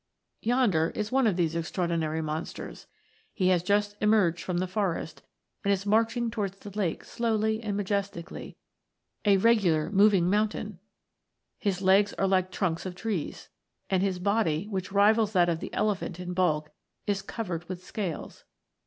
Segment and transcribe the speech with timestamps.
[0.41, 2.87] Yonder is one of these extraordinary monsters.
[3.33, 5.21] He has just emerged from the forest,
[5.63, 8.57] and is march ing towards the lake slowly and majestically,
[9.25, 10.79] a re gular moving mountain!
[11.59, 13.49] His legs are like trunks of trees,
[13.91, 16.71] and his body, which rivals that of the elephant in bulk,
[17.05, 18.43] is covered with scales.